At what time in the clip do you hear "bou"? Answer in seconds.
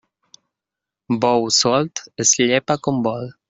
1.25-1.45